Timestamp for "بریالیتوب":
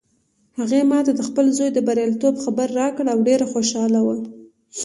1.87-2.35